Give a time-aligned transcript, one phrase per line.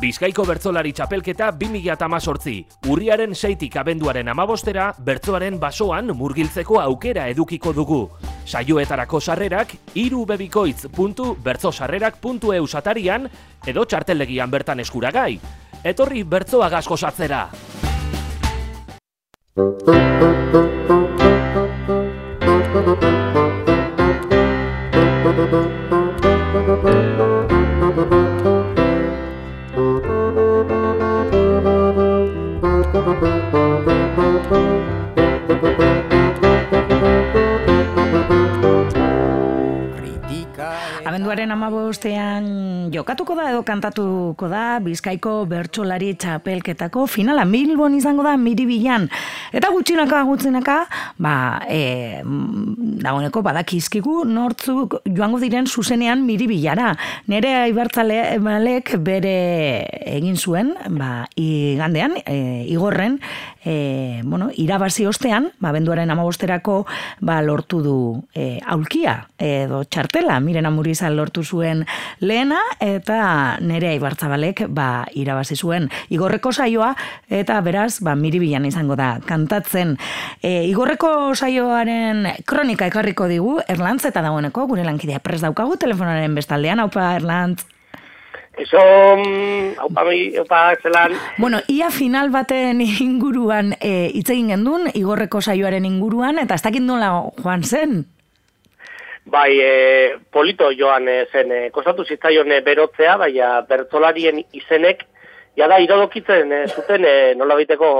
[0.00, 2.88] Bizkaiko bertzolari txapelketa 2018.
[2.88, 8.08] Urriaren seitik abenduaren amabostera, bertzoaren basoan murgiltzeko aukera edukiko dugu.
[8.48, 13.28] Saioetarako sarrerak, irubebikoitz.bertzosarrerak.eu satarian,
[13.66, 15.38] edo txartelegian bertan eskuragai.
[15.84, 17.50] Etorri bertzoa gasko satzera.
[41.90, 42.59] Amabostean
[43.00, 49.06] jokatuko da edo kantatuko da Bizkaiko bertsolari txapelketako finala Milbon izango da miribilan.
[49.56, 50.76] Eta gutxinaka gutxinaka,
[51.22, 52.20] ba, e,
[53.00, 56.92] dagoeneko badakizkigu nortzuk joango diren zuzenean miribilara.
[57.32, 59.36] Nere aibartzale balek bere
[60.18, 63.16] egin zuen, ba, igandean, e, igorren,
[63.64, 66.82] e, bueno, irabazi ostean, ba, benduaren amabosterako
[67.24, 67.96] ba, lortu du
[68.34, 71.86] e, aulkia edo txartela, miren amurizal lortu zuen
[72.20, 72.60] lehena,
[72.96, 76.94] eta nere aibartzabalek ba, irabazi zuen igorreko saioa,
[77.30, 79.96] eta beraz, ba, miribilan izango da kantatzen.
[80.42, 86.82] E, igorreko saioaren kronika ekarriko digu, Erlantz eta dagoeneko, gure lankidea pres daukagu telefonaren bestaldean,
[86.82, 87.66] haupa Erlantz.
[88.60, 88.80] Eso,
[89.80, 91.14] haupa mi, haupa zelan.
[91.38, 96.84] Bueno, ia final baten inguruan e, hitz egin gendun, igorreko saioaren inguruan, eta ez dakit
[96.84, 98.02] nola joan zen?
[99.24, 105.04] Bai, e, polito joan e, zen, e, kostatu zitzaion e, berotzea, baina bertzolarien izenek,
[105.58, 107.90] jada irodokitzen e, zuten e, nola baiteko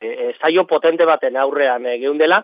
[0.00, 2.42] e, e, saio potente baten aurrean e, geundela,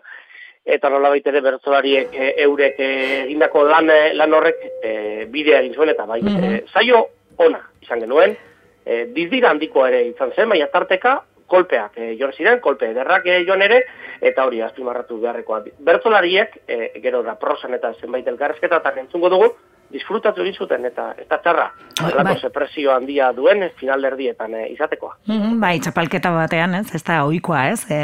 [0.65, 4.93] eta nola baitere bertzolariek e, eurek egindako lan, lan horrek e,
[5.29, 7.05] bidea egin zuen, eta bai, e, saio
[7.37, 8.35] ona izan genuen,
[8.83, 11.19] e, dizdira handiko ere izan zen, baina tarteka
[11.53, 13.83] kolpeak e, joan ziren, kolpe ederrak e, joan ere,
[14.21, 15.61] eta hori azpimarratu beharrekoa.
[15.91, 19.53] Bertolariek, e, gero da prosan eta zenbait elkarrezketa eta entzungo dugu,
[19.93, 21.67] disfrutatu egin zuten eta eta txarra.
[22.01, 22.35] Bai, bai.
[22.53, 25.17] presio handia duen final erdietan e, izatekoa.
[25.29, 26.87] Mm bai, txapalketa batean, ez?
[26.97, 27.85] Ez da ohikoa, ez?
[27.91, 27.99] E,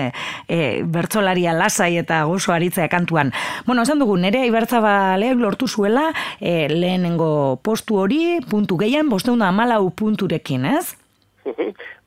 [0.47, 3.33] e, bertsolaria lasai eta gozo aritzea kantuan.
[3.65, 6.09] Bueno, esan dugu, nere ibertzabale lortu zuela
[6.39, 10.98] e, lehenengo postu hori, puntu gehien, bosteunda amalau punturekin, ez?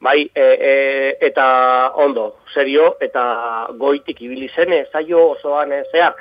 [0.01, 6.17] Bai, e, e, eta ondo, serio, eta goitik ibili zen, zaio osoan e, zehar,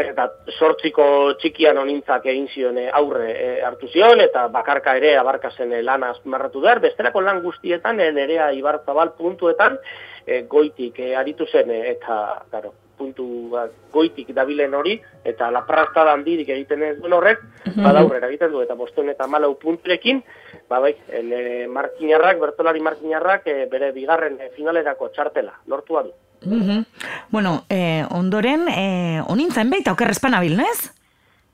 [0.00, 1.04] eta sortziko
[1.40, 5.82] txikian onintzak egin zion eh, aurre e, hartu zion, eta bakarka ere abarka zen eh,
[5.82, 9.76] lana azmarratu behar, besterako lan guztietan, e, nerea ibartzabal puntuetan,
[10.26, 12.16] e, goitik e, aritu zen, eta,
[12.52, 17.84] garo, puntu ba, goitik dabilen hori, eta la prasta handirik egiten ez duen horrek, mm
[17.84, 18.24] -hmm.
[18.28, 20.22] egiten du, eta bosten eta malau punturekin,
[20.68, 26.12] ba bai, e, markinarrak, bertolari markinarrak, e, bere bigarren e, finalerako txartela, lortua du.
[26.44, 26.84] Mm
[27.30, 30.92] Bueno, eh, ondoren, eh, onintzen beita, okerrezpan abil, nez?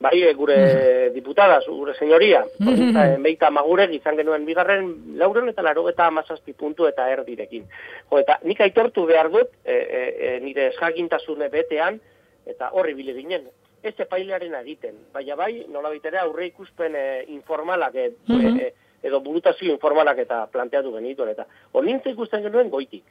[0.01, 3.23] Bai, eh, gure mm diputada, gure senyoria, mm -hmm.
[3.23, 7.65] beita magure, izan genuen bigarren, lauren eta laro eta amazazpi puntu eta erdirekin.
[8.11, 9.75] Jo, eta nik aitortu behar dut, e,
[10.21, 12.01] e, nire esjagintasune betean,
[12.47, 13.49] eta horri bile ginen,
[13.83, 14.95] ez epailearen egiten.
[15.13, 20.93] Baina bai, nola bitere, aurre ikuspen e, informalak, e, e, edo burutazio informalak eta planteatu
[20.93, 23.05] genituen, eta onintzen ikusten genuen goitik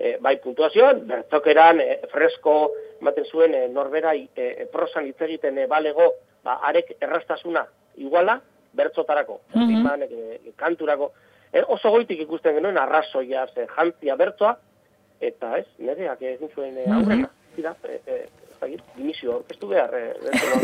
[0.00, 2.54] e, bai puntuazioan, bertzokeran e, fresko
[3.00, 6.08] ematen zuen e, norbera e, prosan hitz egiten e, balego,
[6.44, 7.66] ba, arek errastasuna
[8.00, 8.40] iguala,
[8.72, 10.54] bertzotarako, mm -hmm.
[10.56, 11.12] kanturako,
[11.52, 14.56] e, oso goitik ikusten genuen arrazoia, ze jantzia bertzoa,
[15.20, 17.74] eta ez, nereak egin zuen e, aurrena, mm -hmm.
[18.06, 18.26] e,
[18.62, 20.14] e, dimisio orkestu behar, e,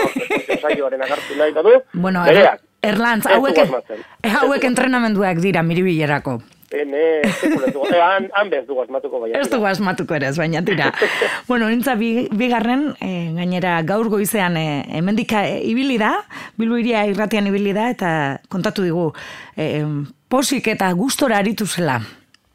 [0.62, 2.60] saioaren agartu nahi du, bueno, nereak.
[2.86, 3.62] Erlantz, hauek,
[4.40, 6.40] hauek entrenamenduak dira miribilerako.
[6.74, 9.38] Ene, eh, han, han bez dugu asmatuko baina.
[9.38, 10.90] Ez dugu asmatuko ere, baina tira.
[11.48, 16.12] bueno, nintza bigarren, eh, gainera gaur goizean eh, emendika eh, ibili da,
[16.58, 18.10] bilbo iria irratian ibili da, eta
[18.50, 19.08] kontatu digu,
[19.56, 19.84] eh,
[20.28, 22.00] posik eta gustora aritu zela.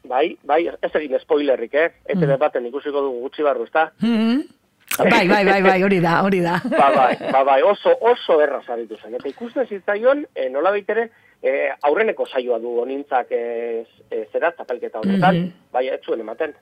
[0.08, 1.88] Bai, bai, ez egin spoilerrik, eh?
[2.04, 2.40] Eta mm.
[2.42, 3.90] baten ikusiko dugu gutxi barru, ezta?
[4.04, 4.42] Mm
[4.98, 6.60] bai, bai, bai, bai, hori da, hori da.
[6.80, 9.14] ba, bai, ba, bai, oso, oso erraz aritu zen.
[9.18, 11.08] Eta ikusten zitzaion, eh, nola baitere,
[11.42, 13.42] e, aurreneko saioa du honintzak e,
[14.10, 15.72] e, zera, zapelketa honetan, mm -hmm.
[15.72, 16.54] bai, ez zuen ematen.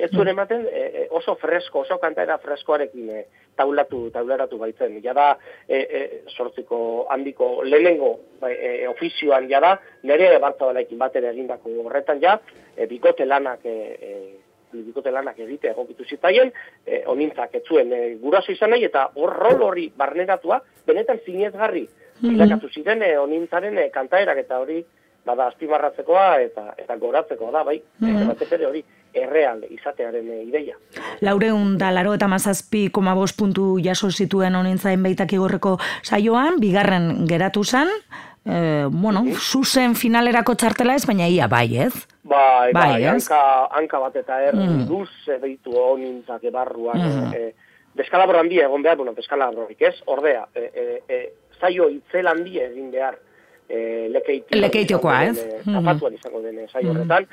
[0.00, 3.24] Ez zuen ematen e, e, oso fresko, oso kantaera freskoarekin e,
[3.56, 4.96] taulatu, tauleratu baitzen.
[5.04, 5.36] Ja da,
[5.68, 12.20] e, e, sortziko handiko lehenengo bai, e, ofizioan, ja da, nire bartzabalekin batera egindako horretan
[12.22, 12.38] ja,
[12.76, 14.39] e, bikote lanak e, e,
[14.72, 16.52] bikote lanak egite egokitu zitaien,
[16.86, 21.88] e, onintzak ez zuen e, guraso izan nahi, eta hor rol hori barneratua, benetan zinezgarri,
[22.22, 22.70] -hmm.
[22.72, 24.84] ziren e, onintzaren e, kantaerak eta hori
[25.26, 27.82] bada azpimarratzekoa eta eta goratzekoa da, bai.
[28.00, 28.16] Mhm.
[28.16, 28.82] Eta batez ere hori
[29.14, 30.76] erreal izatearen eh, ideia.
[31.20, 37.26] Laureun da laro eta mazazpi koma bost puntu jaso zituen honintzain beitak igorreko saioan, bigarren
[37.26, 37.90] geratu zen,
[38.50, 42.06] e, bueno, zuzen finalerako txartela ez, baina ia bai, ez?
[42.22, 44.88] Bai, Bai, bai, hanka, hanka bat eta erdi Mm.
[44.88, 46.98] luze deitu honintzak ebarruan.
[46.98, 47.34] Mhm.
[47.34, 47.54] E,
[47.94, 52.90] deskalabro handia egon behar, bueno, deskalabrorik ez, ordea, e, e, e, zaio itzel handia egin
[52.90, 53.18] behar
[53.68, 55.66] e, lekeitio, Lekeitiokoa, izango ez?
[55.66, 55.74] Mhm.
[55.78, 56.96] Zapatuan izango den saio Mhm.
[56.96, 57.26] horretan.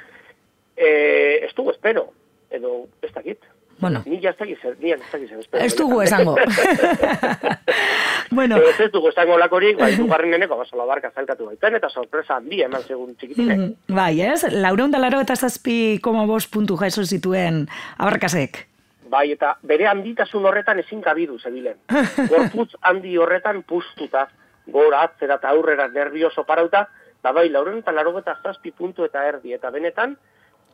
[0.75, 2.11] E, ez dugu espero,
[2.51, 3.39] edo ez dakit.
[3.79, 5.63] Bueno, Ni ez dakit zer, ni ez dakit zer espero.
[5.63, 6.35] ez dugu esango.
[8.31, 12.37] bueno, Ez, ez dugu esango lakorik, bai, dugarren neneko basala barka zailkatu baiten, eta sorpresa
[12.37, 13.57] handia eman segun txikitinek.
[13.57, 14.43] mm, bai, ez?
[14.51, 18.63] Laureun da laro eta zazpi koma bost puntu jaso zituen abarkasek.
[19.09, 21.77] Bai, eta bere handitasun horretan ezin kabidu zebilen.
[22.31, 24.27] Gorputz handi horretan pustuta,
[24.67, 26.87] gora atzera eta aurrera nervioso parauta,
[27.21, 30.17] eta bai, lauren eta laro eta zazpi puntu eta erdi, eta benetan,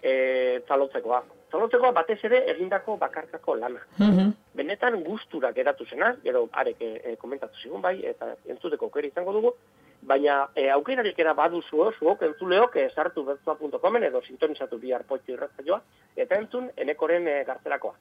[0.02, 1.22] e, zalotzekoa.
[1.54, 3.82] Zalotzekoa batez ere egindako bakarkako lana.
[4.00, 4.32] Mhm.
[4.58, 9.52] Benetan gustura geratu zena, gero arek e, komentatu zigun bai, eta entzuteko aukera izango dugu,
[10.02, 15.80] baina e, aukerarik era baduzu zuok entzuleok e, sartu bertzua.comen edo sintonizatu bihar potxo irratzaioa,
[16.16, 17.94] eta entzun enekoren e, gartelakoa.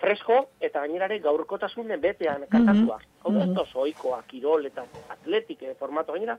[0.00, 2.98] Fresko eta gainerare gaurkotasun betean kantatua.
[3.22, 4.84] Hau da, ez da zoikoa, kirol eta
[5.16, 6.36] atletik e, formato gainera,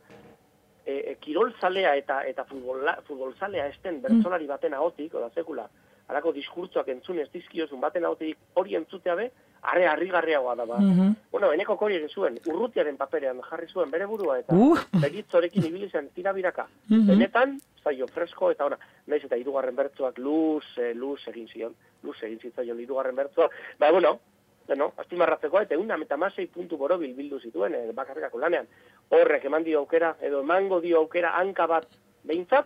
[0.86, 5.65] e, e, kirol zalea eta eta futbola, futbol zalea esten bertsolari baten ahotik, oda sekula,
[6.07, 9.31] alako diskurtzoak entzun ez dizkiozun baten ahotik hori entzutea be,
[9.65, 10.77] are harrigarriagoa da ba.
[10.77, 11.15] Mhm.
[11.31, 14.77] Bueno, eneko hori egin zuen, urrutiaren paperean jarri zuen bere burua eta Uh.
[15.01, 16.67] begitzorekin ibili zen tirabiraka.
[16.89, 17.07] Mhm.
[17.07, 21.73] Benetan, zaio fresko eta ona, naiz eta hirugarren bertsoak luz, eh, luz egin zion,
[22.03, 23.49] luz egin zitzaion hirugarren bertsoa.
[23.79, 24.19] Ba, bueno,
[24.67, 28.67] bueno, azpimarratzekoa eta egun eta masei puntu borobil bildu zituen eh, bakarrekako lanean.
[29.09, 31.87] Horrek eman dio aukera, edo emango dio aukera hanka bat
[32.23, 32.65] behintzat,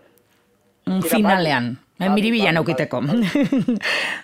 [0.86, 3.01] Mm, Tira, finalean, eh, miribilan bai, aukiteko.
[3.01, 3.78] bai,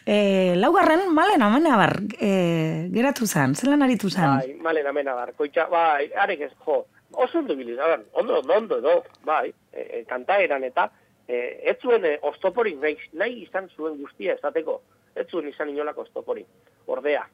[0.05, 0.17] e,
[0.63, 4.37] laugarren, malen amena bar, e, geratu zan, zelan aritu zan?
[4.37, 7.77] Bai, malen amena bar, koitza, bai, arek ez, jo, oso ondo biliz,
[8.13, 10.89] ondo, ondo, ondo, bai, e, e, kantaeran eta,
[11.27, 14.81] e, ez zuen e, ostoporik nahi, nahi izan zuen guztia esateko,
[15.15, 16.47] ez zuen izan inolako ostoporik,
[16.87, 17.25] ordea,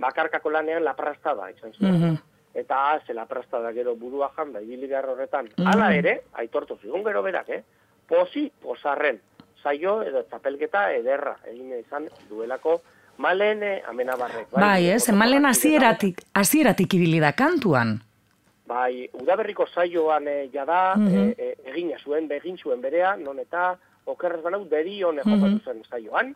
[0.00, 1.96] bakarkako lanean laprastada izan zuen.
[1.98, 2.18] Mhm.
[2.54, 5.50] Eta ze laprastada gero burua janda, ibili behar horretan.
[5.56, 5.66] Mhm.
[5.66, 7.62] Hala ere, aitortu zigun gero berak, eh?
[8.08, 9.20] Posi, posarren,
[9.62, 12.80] saio edo txapelketa ederra, egin izan duelako
[13.18, 14.48] malen eh, amenabarrek.
[14.52, 18.00] Bai, ez, Oso malen hasieratik, hasieratik ibili da kantuan.
[18.66, 21.16] Bai, udaberriko saioan e, jada, Mhm.
[21.16, 25.30] e, e, egina zuen, begin zuen berea, non eta okerrez banau hone Mhm.
[25.30, 26.34] jokatu zen saioan,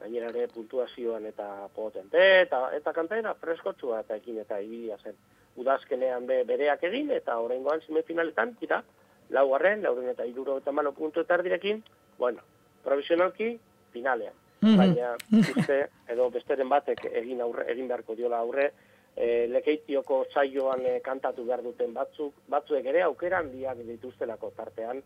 [0.00, 5.14] gainera ere puntuazioan eta potente, eta, eta kantaera freskotsua eta ekin eta ibilia zen.
[5.56, 8.82] Udazkenean be, bereak egin, eta horrengoan semifinaletan, tira,
[9.30, 11.82] laugarren, lauren eta iruro eta malo puntu eta erdirekin,
[12.18, 12.42] bueno,
[12.86, 13.56] provisionalki,
[13.92, 14.34] finalean.
[14.62, 14.76] Mhm.
[14.80, 18.70] Baina, uste, edo besteren batek egin aurre, egin beharko diola aurre,
[19.16, 25.02] e, lekeitioko saioan e, kantatu behar duten batzuk, batzuek ere aukera handiak dituztelako tartean,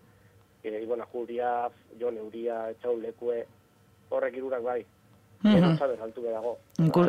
[0.62, 1.52] e, Ibona Juria,
[1.98, 3.42] Jon Euria, Etxaun Lekue,
[4.10, 4.80] horrek irurak bai,
[5.42, 5.56] Mhm.
[5.56, 6.58] edo zaber altu dago.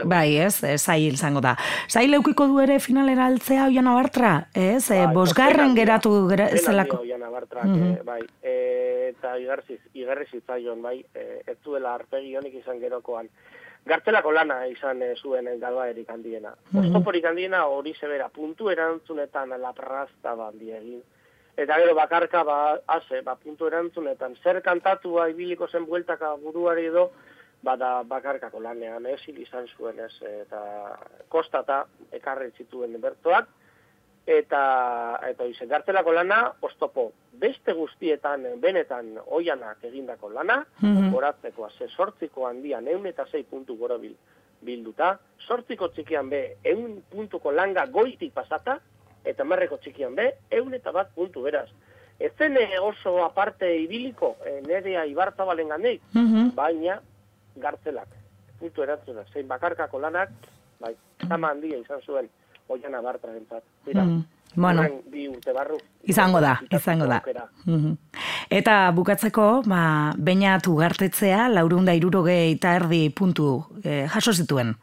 [0.06, 1.58] Bai, ez, zail izango da.
[1.90, 4.90] Zail eukiko du ere finalera altzea oian abartra, ez?
[4.92, 6.98] E, Bai, bosgarren geratu gera, zelako.
[7.02, 7.92] handia Oiana Bartrak, Mhm.
[7.92, 13.28] eh, bai, e, eta igarriz, igarri zitzaion, bai, e, ez zuela arpegi honik izan gerokoan.
[13.86, 16.54] Gartelako lana izan e, zuen eh, galbaerik handiena.
[16.72, 16.86] Mhm.
[16.86, 21.02] Ostoporik handiena hori zebera, puntu erantzunetan laprazta bandi egin.
[21.58, 27.12] Eta gero bakarka, ba, haze, ba, puntu erantzunetan, zer kantatua ibiliko zen bueltaka buruari edo,
[27.64, 30.98] bada bakarkako lanean, ez izan zuen ez, eta
[31.30, 33.48] kostata ekarri zituen bertoak,
[34.26, 41.12] eta eta izen gartelako lana ostopo beste guztietan benetan oianak egindako lana Mhm.
[41.12, 44.16] goratzeko ze sortziko handian eun eta sei puntu gora bil,
[44.62, 48.80] bilduta sortziko txikian be eun puntuko langa goitik pasata
[49.26, 51.70] eta marreko txikian be eun eta bat puntu beraz
[52.20, 56.54] ez zen eh, oso aparte ibiliko eh, nerea ibartzabalen gandeik Mhm.
[56.56, 57.02] baina
[57.56, 58.08] gartzelak
[58.60, 60.30] puntu erantzuna zein bakarkako lanak
[60.80, 60.96] bai
[61.28, 62.30] zama handia izan zuen
[62.70, 64.22] oiana bartrarentzat Tira, Mhm.
[64.56, 65.78] Bueno, horren bi urte barru.
[66.04, 67.22] izango da, izango da.
[67.66, 67.94] Mhm.
[68.50, 74.76] Eta bukatzeko, ba, bainatu gartetzea, laurunda irurogei eta erdi puntu eh, jaso zituen.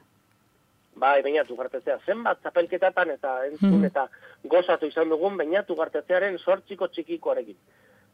[0.96, 1.98] Bai, bainatu gartetzea.
[2.06, 3.84] Zenbat zapelketatan eta entzun Mhm.
[3.84, 4.08] eta
[4.44, 7.56] gozatu izan dugun bainatu gartetzearen sortziko txikikoarekin.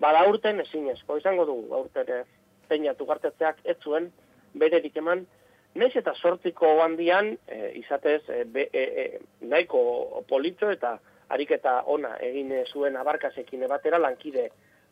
[0.01, 2.25] Bada aurten ezinezko izango dugu, aurten eh,
[2.69, 4.11] bainatu gartetzeak ez zuen
[4.55, 5.27] bererik eman,
[5.75, 9.07] Naiz eta sortziko handian, e, izatez, e, be, e, e,
[9.51, 10.93] nahiko politxo eta
[11.35, 14.51] ariketa ona egin zuen abarkasekin batera lankide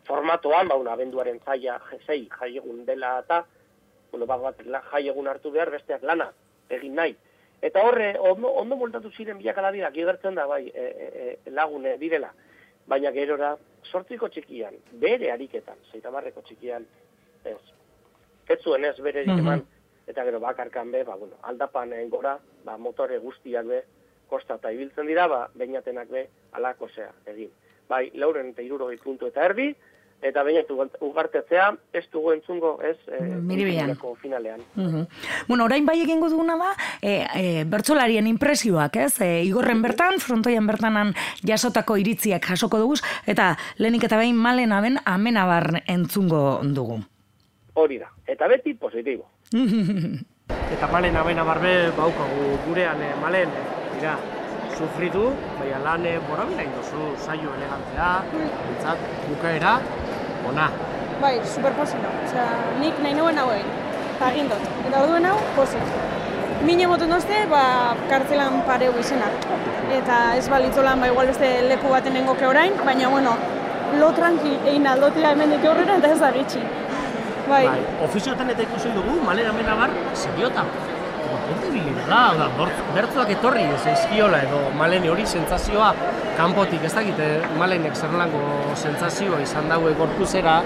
[0.08, 1.76] formatoan, ba, una, abenduaren zaia,
[2.06, 3.44] zei, jaiegun dela eta,
[4.10, 6.32] bueno, bat bat jaiegun hartu behar, besteak lana,
[6.68, 7.14] egin nahi.
[7.62, 11.94] Eta horre, ondo, ondo moltatu ziren biak alabirak, igertzen da, bai, e, e, e, lagune
[12.00, 12.32] direla.
[12.90, 13.52] Baina gerora,
[13.86, 16.88] sortziko txikian, bere ariketan, zeitamarreko txikian,
[17.44, 17.60] ez.
[18.52, 19.38] Ez zuen ez bere Mhm.
[19.38, 19.64] eman,
[20.06, 23.82] eta gero bakarkan be, ba, bueno, aldapan eh, gora, ba, motore guztiak be,
[24.28, 27.50] kostata ibiltzen dira, ba, beinatenak be, alako zea, egin.
[27.88, 29.74] Bai, lauren eta irurogei puntu eta erdi,
[30.22, 33.18] eta bainatu ugartetzea, ez dugu entzungo, ez, e,
[34.22, 34.60] finalean.
[34.76, 35.06] Mhm.
[35.48, 36.70] Bueno, orain bai egingo duguna da,
[37.02, 39.20] e, e, bertsolarien impresioak, ez?
[39.20, 42.94] E, igorren bertan, frontoian bertanan jasotako iritziak jasoko dugu,
[43.26, 47.02] eta lehenik eta behin malen aben amenabar entzungo dugu.
[47.74, 49.24] Hori da, eta beti positibo.
[50.72, 53.64] Eta malen abena barbe baukagu gurean eh, malen, eh,
[53.94, 54.14] dira,
[54.76, 55.24] sufritu,
[55.58, 59.74] baina lan eh, borabila indozu saio elegantea, bintzat, bukaera,
[60.48, 60.70] ona.
[61.20, 62.12] Bai, superposino.
[62.26, 62.46] Osea,
[62.80, 63.68] nik nahi nuen hau egin.
[64.14, 64.64] Eta egin dut.
[64.88, 65.92] Eta orduen hau, pozik.
[66.66, 67.62] Mine motu nozte, ba,
[68.10, 69.48] kartzelan pareu izenak.
[69.98, 73.36] Eta ez balitzolan, ba, igual beste leku baten nengoke orain, baina, bueno,
[74.00, 76.64] lo tranqui egin aldotia hemendik aurrera eta ez da gitxi.
[77.52, 80.64] Bai, Bai, ofizioetan eta ikusi dugu, malen abena bar, seriota.
[81.52, 85.90] Ote bilirela, hau da, bortz- bertzoak etorri ez eskiola edo malen hori sentsazioa
[86.38, 87.28] kanpotik, ez dakite
[87.60, 88.42] malenek zer lango
[88.80, 90.60] sentsazioa izan daue gorpuzera,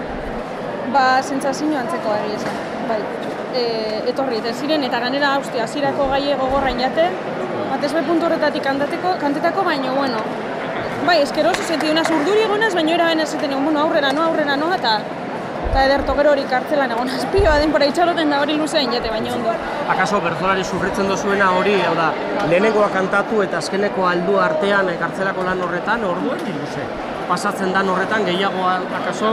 [0.95, 2.61] ba, sentsazio antzeko egia esan.
[2.87, 3.01] Bai,
[3.59, 3.65] e,
[4.13, 7.09] etorri, eta ziren, eta ganera hausti, hasierako gaie gogorrain jate,
[7.73, 10.23] batez be puntu horretatik kantateko, kantetako, baino, bueno,
[11.07, 14.57] bai, eskeroso, senti una urduri egonaz, baino era bena zaten egon, bueno, aurrera no, aurrera
[14.57, 14.99] no, eta
[15.71, 19.55] eta ederto gero hori kartzelan egon azpioa denbora itxaroten da hori luzean jate, baino ondo.
[19.95, 22.09] akaso bertzolari sufritzen dozuena hori, hau da,
[22.51, 26.87] lehenengoa kantatu eta azkeneko aldu artean eh, kartzelako lan horretan, orduen diruze.
[27.29, 29.33] Pasatzen dan horretan gehiago akaso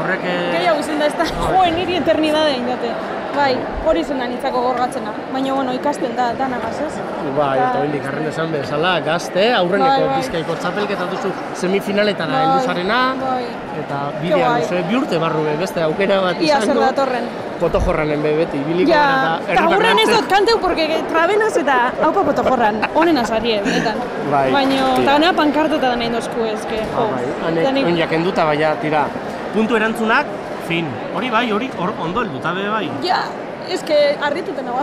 [0.00, 0.24] horrek...
[0.26, 2.92] eh, Gehiago izan da ez da, joen niri eternidade egin jate.
[3.36, 3.52] Bai,
[3.86, 6.94] hori zen da nitzako gorgatzena, baina bueno, ikasten da, danagaz, ez?
[7.36, 10.16] Bai, Eta- eta hendik arren esan bezala, gazte, aurreneko Bai, bai.
[10.18, 13.44] bizkaiko txapelketa duzu semifinaletara heldu zarena, bai.
[13.84, 14.60] eta bidea guai.
[14.64, 16.80] duzu, bi urte barru be, beste aukera bat Ia zer izango.
[16.80, 17.24] datorren.
[17.60, 21.56] Poto jorranen be beti, ibiliko Ja, gara eta herri gurren ez dut kanteu, porque trabenaz
[21.56, 23.96] eta haupa potokorran, honen azarie, benetan.
[24.30, 27.06] Bai, Baina, eta ganea pankartota da nahi dozku ez, que, jo.
[27.06, 29.06] Ah, bai, hanek jakenduta, baina, tira,
[29.54, 30.26] puntu erantzunak,
[30.70, 30.86] fin.
[31.16, 32.86] Hori bai, hori hor ondo helduta be bai.
[33.02, 33.24] Ja,
[33.68, 34.78] ez que harrituten hau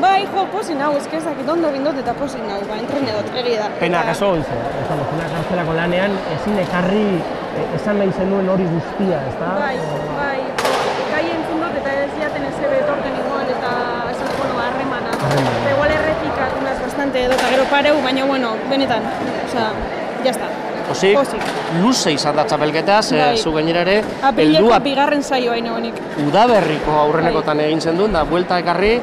[0.00, 3.12] Bai, jo, posin hau, ez que ez dakit ondo bindot eta posin hau, ba, entrene
[3.12, 3.66] dut, egia da.
[3.82, 8.64] Pena Eta- kaso oizu, esan duzuna kartzelako lanean, ezin ekarri eh, esan nahi zenuen hori
[8.72, 9.50] guztia, ezta?
[9.60, 9.76] Bai,
[10.16, 10.40] bai,
[11.12, 13.74] gai entzun dut eta ez jaten ez ebe etorten igual eta
[14.14, 15.12] esan, bueno, harremana.
[15.28, 15.54] Harremana.
[15.60, 19.04] Eta igual errepikak unas bastante edo, eta gero pareu, baina, bueno, benetan,
[19.44, 19.70] osea,
[20.24, 20.48] ya está.
[20.90, 21.42] Osik, Pozik.
[21.82, 23.36] luze izan da txapelketa, ze Bai.
[23.38, 24.02] zu gainera ere,
[24.36, 25.94] heldua bigarren saioa inoenik.
[26.26, 28.96] udaberriko aurrenekotan egin zen duen, da buelta ekarri,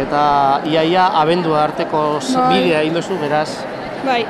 [0.00, 2.48] eta iaia abendua arteko Bai.
[2.54, 3.50] bidea egin duzu, beraz,
[4.04, 4.24] Bai,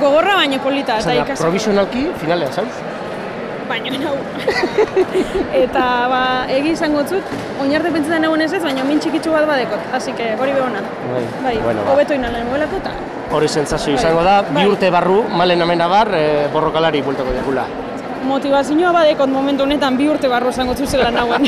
[0.00, 1.42] gogorra baino polita, eta ikasi.
[1.42, 2.68] provisionalki finalean zauz?
[3.70, 4.16] Baina nau.
[5.62, 7.28] eta ba, egi izango zut,
[7.62, 10.82] oinarte pentsetan egon ez ez, baina min txikitsu bat badekot, así que hori behona.
[11.44, 11.92] Bai, bueno, ba.
[11.94, 12.90] hobeto inalen nuelako eta
[13.30, 14.02] Hori sentsazio Bai.
[14.02, 14.66] izango da, bi Bai.
[14.72, 17.64] urte barru, malen amena bar, e, borrokalari bueltako jakula.
[18.26, 21.46] motivazioa badekot momentu honetan bi urte barro izango zuzela nauen.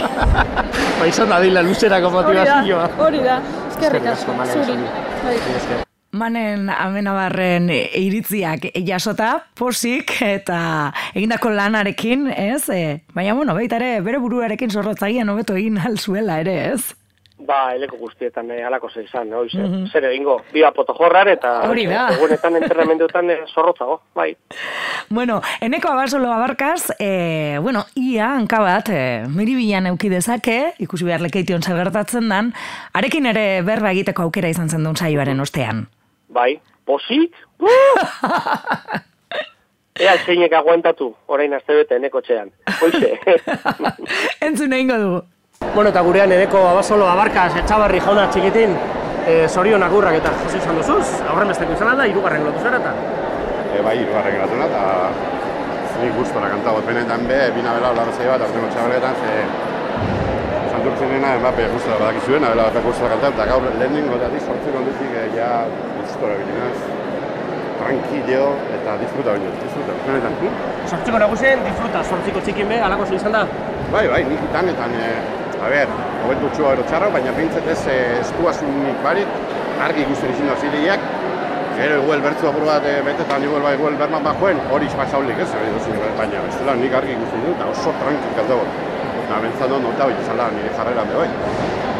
[1.00, 2.88] Ba, izan da dila luzerako hori da, motivazioa.
[2.98, 3.40] hori da.
[3.70, 4.66] Eskerrik Eskerrik asko, zuri.
[4.66, 4.84] zuri.
[5.26, 5.82] Bai.
[6.12, 12.66] Manen amenabarren iritziak jasota, posik eta egindako lanarekin, ez?
[12.68, 16.92] E, baina, bueno, baita ere, bere buruarekin zorrotzagian hobeto egin alzuela ere, ez?
[17.42, 19.54] Ba, eleko guztietan eh, alako ze izan, oiz,
[19.90, 22.04] zer egingo, biba potojorrar eta Hori da.
[22.14, 24.34] egunetan entrenamenduetan eh, zorrotzago, bai.
[25.08, 31.24] Bueno, eneko abasolo abarkaz, e, bueno, ia hanka bat, e, miribilan euki dezake, ikusi behar
[31.24, 32.52] lekeition zer gertatzen dan,
[32.92, 35.86] arekin ere berba egiteko aukera izan zen duen saioaren ostean.
[36.32, 37.34] Bai, posik!
[40.02, 42.48] Ea, zeinek aguantatu, orain azte bete, eneko txean.
[42.80, 43.10] Hoize.
[44.46, 45.18] Entzun egingo dugu.
[45.74, 48.72] Bueno, eta gurean eneko abasolo abarkaz, etxabarri jauna txikitin,
[49.26, 52.94] e, zorion agurrak eta jaso izan duzuz, aurren besteko izan da, irugarren lotu zara eta.
[53.68, 54.82] E, bai, irugarren gratuna, eta
[56.00, 59.32] nik gustora kanta bat benetan be, bina bela hola bezai bat, aurtengo txabaletan, ze
[60.72, 65.12] santurtzen nena, emape gustora badakizuen, abela bat gustora kanta, eta gaur lehenin gotatik sortzen ondutik,
[65.20, 65.28] e,
[66.22, 66.78] ja gustora bilinaz,
[67.78, 70.32] tranquilo eta disfruta baino, disfruta, benetan.
[70.40, 70.52] hm?
[70.86, 73.46] Sortziko nagusien, disfruta, sortziko txikin be, alako zu izan da.
[73.92, 75.08] Bai, bai, nik itanetan, e,
[75.58, 75.88] a ber,
[76.24, 79.28] hobetu txua ero txarra, baina bintzat ez e, estuasunik barit,
[79.82, 81.10] argi ikusten izin da zilegiak,
[81.72, 85.48] Gero igual bertzu apur bat eh, betetan igual bai igual berman bajoen, hori pasaulik ez,
[85.56, 88.66] hori baina bestela nik argi ikusi dut, oso tranquil kaldago.
[89.22, 91.28] Eta bentzat dut nota hori zala nire jarrera bai.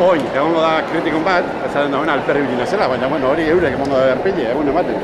[0.03, 3.99] Oin, egongo da kritikon bat, ezaten dagoen alperri bilina zela, baina bueno, hori eurek emongo
[3.99, 4.97] da berpile, egun ematen.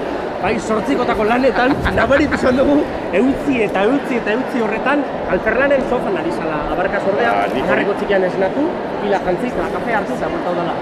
[0.42, 2.76] Bai, sortzikotako lanetan, nabaritu izan dugu,
[3.20, 5.02] eutzi eta eutzi eta eutzi horretan,
[5.34, 8.64] alperlanen sofan ari zala, abarkaz ordea, hori- garreko txikian esnatu,
[9.02, 10.75] pila jantzi, eta kafe hartu eta bultau dela.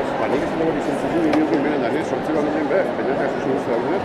[0.00, 3.18] Ez, ba, nik ez dugu izan nire ukin benetan, ez, sortzi bat ginen be, baina
[3.28, 4.02] ez zuzu guztu daudet.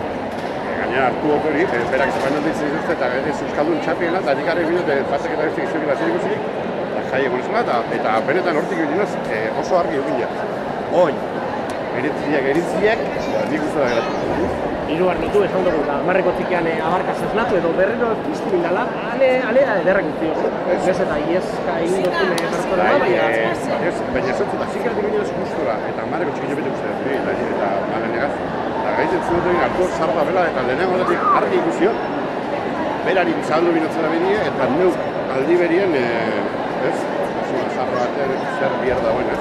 [0.78, 4.50] Gainera hartu hori hori, eh, berak espainol ditzen dituzte, eta ez euskaldun txapiena, eta nik
[4.54, 6.67] arri binut, batzak eta beste gizurik bat zirikusirik, eta
[7.10, 10.28] jai egon ezela, eta, eta benetan hortik ginez, eh, oso argi egin ja.
[11.02, 11.16] Oin,
[11.98, 14.66] eritziak, eritziak, ba, nik uste da geratu.
[14.88, 19.28] Hiru arlotu esan dugu, eta marreko txikian eh, abarkaz esnatu edo berriro piztu bindala, ale,
[19.50, 20.52] alea ederrak guzti oso.
[20.76, 23.26] Ez eta iezka egin dutune bertzola, Bai, baina...
[23.40, 27.10] eh, ez, baina ez da zikera dira ez gustora, eta marreko txikin bete uste dut,
[27.18, 28.32] eta, eta malen egaz.
[28.78, 31.92] Eta gaitzen zuen dut hartu zarra bela, eta lehenengo datik argi ikusio,
[33.08, 35.04] berari bizaldu binotzera benie, eta neuk
[35.36, 36.96] aldi berien, eh, ez,
[37.48, 39.40] zuen zarra batean zer bier dagoen, ez.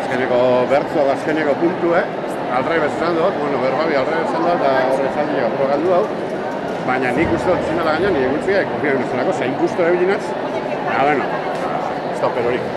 [0.00, 0.38] Azkeneko
[0.70, 2.04] bertzo, azkeneko puntu, eh?
[2.54, 6.04] Alrai bezan dut, bueno, berbabi alrai bezan dut, eta horre zaldi apuro galdu hau.
[6.86, 11.28] Baina nik uste dut zinala gaina, nire gutxiak, konfia binezunako, zein guztora ebilinaz, eta, bueno,
[12.12, 12.72] ez da operorik.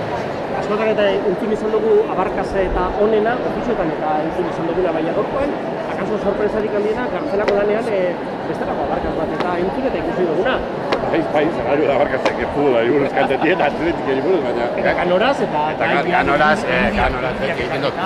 [0.57, 5.53] Askotan eta entzun izan dugu abarkaze eta onena, ofizioetan eta entzun izan duguna baina gorkoen,
[5.93, 8.01] akaso sorpresarik handiena, gartzelako lanean e,
[8.49, 10.57] bestelako abarkaz bat eta entzun eta ikusi duguna.
[11.07, 14.65] Bai, bai, zerrari da barkazte, que futbola buruz kantetien, atletik buruz, baina...
[14.81, 15.61] Eta kanoraz eta...
[15.73, 18.01] Eta ganoraz, eh, ganoraz, beti egiten dut.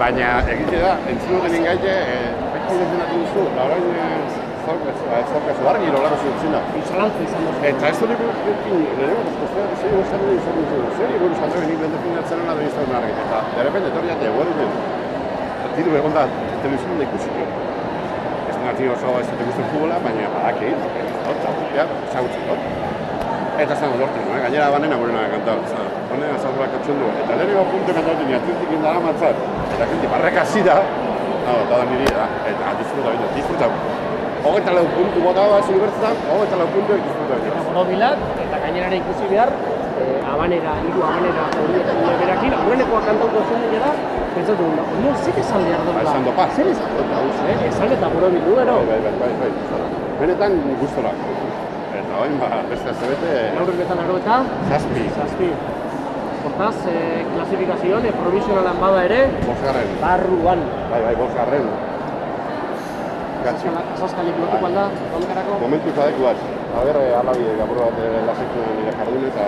[0.00, 2.26] Baina egite da, entzun duten ingaite, eh,
[2.56, 6.60] beti defendatu duzu, eta orain eh, zorkazu argi loratu zutzen da.
[6.90, 7.64] Zalantza izan duzu.
[7.70, 12.44] Eta ez dut ekin, lehenengo, eskoztea, zei gozaren izan duzu, zer buruz kantoen nik defendatzen
[12.44, 13.16] hona da izan argi.
[13.24, 14.76] Eta, de repente, etorri jate, eguerdinen,
[15.78, 16.28] tiru egon da,
[16.60, 17.48] telebizioan da ikusiko.
[18.76, 20.66] Ez tiro oso ez dut ikusten futbola, baina badaki,
[21.32, 22.66] eta ja, ezagutzen dut.
[23.62, 24.40] Eta zan lortu, eh?
[24.42, 25.54] gainera banena gurena kantau.
[26.12, 27.06] Honen azalduak katxun du.
[27.22, 29.40] Eta lehenengo puntu kantatu ni atletik indara matzat.
[29.78, 30.76] Eta kinti barreka hasi da.
[31.46, 32.26] No, eta da niri da.
[32.52, 33.70] Eta disfruta bintu, disfruta.
[34.44, 37.64] Hogeta lau puntu bota da zu bertzetan, hogeta lau puntu disfruta Eta bintu.
[37.70, 39.56] borobilak, eta gainera ikusi behar,
[40.02, 41.44] eh, abanera, hiru abanera
[42.20, 43.92] berakin, aurrenekoa kantauko zen dira da,
[44.34, 46.48] pentsatu dut, no, zer esan behar Ba, dut esan dopa.
[46.56, 48.76] Zer esan hau Eh, esan eta borobil du, ero.
[48.90, 49.82] Bai, bai, bai, bai, bai.
[50.20, 51.12] Benetan gustora.
[51.96, 54.38] Eta orain ba, beste azte Aurrenetan aro eta,
[54.70, 55.50] zazpi, zazpi.
[56.46, 59.88] Hortaz, eh, klasifikazioan, eh, provisionalan bada ere, bosgarren.
[60.02, 60.60] barruan.
[60.90, 61.66] Bai, bai, bosgarren.
[63.46, 63.68] Gatsi.
[64.02, 65.58] Zaskalik lotuko alda, onkarako.
[65.62, 66.38] Momentu zadeku bat.
[66.76, 69.44] A ber, eh, alabi apur bat eh, lasaitu nire jardun eta...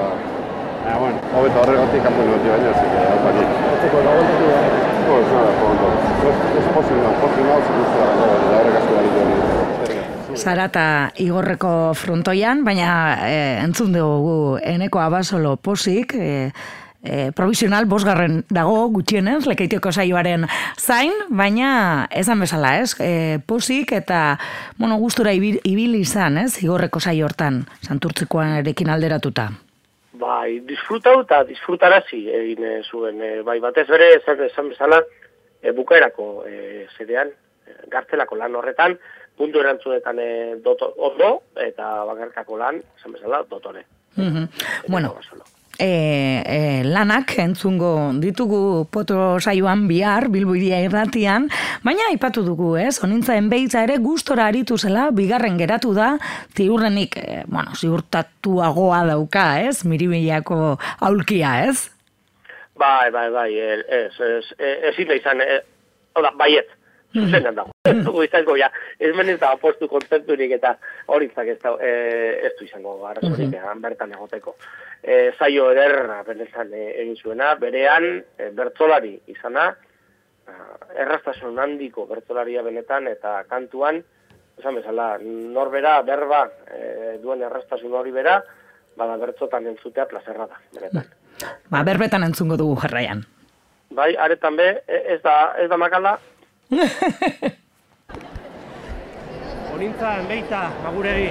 [0.88, 3.44] Ah, bueno, hobeto horregatik kanpo noti baina, que hau bati.
[3.70, 4.88] Hortzeko dagoentzako da.
[5.08, 5.88] Nada, fondo.
[6.28, 10.38] Es, es posible, no, posible, no, se gusta, no, la horrek asko balitu hori.
[10.38, 10.84] Zarata
[11.16, 12.90] igorreko frontoian, baina
[13.28, 16.52] e, entzun dugu eneko abasolo posik, e,
[17.02, 21.70] e, provisional bosgarren dago gutxienez, lekeitioko saioaren zain, baina
[22.10, 22.94] esan bezala, ez?
[23.00, 24.38] E, posik eta,
[24.78, 26.62] bueno, gustura ibil, ibili izan, ez?
[26.62, 29.50] Igorreko saio hortan, santurtzikoarekin alderatuta.
[30.18, 33.20] Bai, disfrutau eta disfrutarazi egin eh, zuen.
[33.22, 35.02] eh, bai, batez bere, esan, esan bezala,
[35.62, 37.30] e, bukaerako e, zedean,
[37.66, 38.96] e, gartzelako lan horretan,
[39.38, 40.30] puntu erantzunetan e,
[40.64, 43.84] doto, ondo, eta bakarkako lan, esan bezala, dotore.
[44.16, 44.48] Mhm.
[44.88, 45.44] Bueno, Basolo.
[45.78, 51.46] E, e, lanak entzungo ditugu poto saioan bihar, bilboidia irratian,
[51.86, 52.98] baina aipatu dugu, ez?
[53.06, 56.16] Onintzaen behitza ere gustora aritu zela, bigarren geratu da,
[56.56, 59.84] ziurrenik, e, bueno, ziurtatuagoa dauka, ez?
[59.86, 60.76] Miribilako
[61.08, 61.88] aulkia, ez?
[62.78, 64.44] Bai, bai, bai, ez, ez, ez,
[64.92, 65.62] ezin da izan, e,
[66.14, 66.74] hau da, baiet,
[67.14, 67.72] zuzenan dago.
[68.04, 68.68] Dugu izango, ja,
[69.00, 70.74] ez menez da postu kontenturik eta
[71.06, 71.92] horintzak ez, da, e,
[72.48, 74.56] ez du izango arazorik, mm bertan egoteko.
[75.02, 79.70] E, zaio ederra benetan e, egin zuena, berean e, bertzolari izana,
[80.96, 84.00] erraztasun handiko bertzolaria benetan eta kantuan,
[84.58, 88.38] esan bezala, norbera, berba, e, duen erraztasun hori bera,
[88.98, 91.12] bada bertzotan entzutea plazerra da, benetan.
[91.70, 93.22] Ba, berbetan entzungo dugu jarraian.
[93.94, 96.16] Bai, aretan be, e- ez da, ez da makala,
[99.72, 101.30] Onintza, enbeita, maguregi,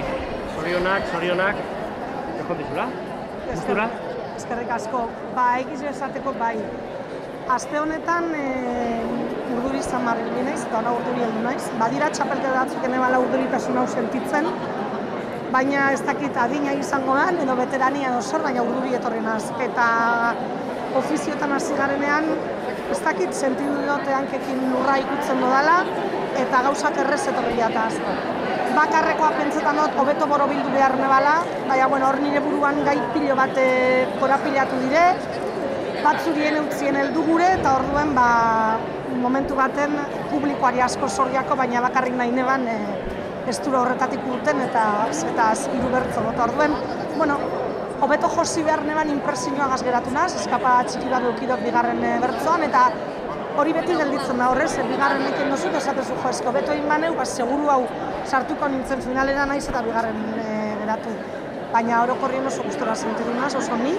[0.56, 1.60] zorionak, zorionak,
[2.42, 2.86] ekon dizula?
[3.46, 3.84] Gustura?
[4.34, 5.04] Eskerrik asko,
[5.36, 6.56] ba, egiz esateko bai.
[7.54, 8.42] Aste honetan e,
[9.54, 11.64] urduri zamarri naiz, eta ona urduri heldu naiz.
[11.78, 14.44] Badira txapelke batzuk ene bala urduritasun hau sentitzen,
[15.54, 19.44] baina ez dakit adina izango da, edo veterania edo zer, baina urduri etorri naz.
[19.70, 19.86] Eta
[20.98, 22.26] ofiziotan hasi garenean,
[22.90, 25.78] ez dakit sentidu dute hankekin lurra ikutzen dodala,
[26.42, 28.14] eta gauzak errez etorria eta azko.
[28.78, 31.34] Bakarrekoa pentsetan dut, hobeto borobildu behar nebala,
[31.68, 35.04] baina bueno, hor nire buruan gai pilo bat eh, korapilatu dire,
[36.04, 38.28] batzurien eutzien heldu gure, eta orduen ba,
[39.18, 39.96] momentu baten
[40.30, 42.76] publikoari asko zorriako, baina bakarrik nahi neban e,
[43.50, 44.84] estura horretatik urten eta
[45.32, 46.76] eta hiru bertzo bota orduen.
[47.16, 47.38] Bueno,
[48.00, 52.84] hobeto josi behar neban impresioa gazgeratu naz, eskapa txiki bat dukidot bigarren e, bertzoan, eta
[53.58, 57.26] hori beti gelditzen da horrez, e, bigarren ekin dozut, esatezu jo, esko beto inmaneu, ba,
[57.26, 57.80] seguru hau
[58.26, 61.16] sartuko nintzen finalera naiz eta bigarren e, geratu.
[61.72, 63.96] Baina orokorrien oso gustora sentidu naz, oso ni,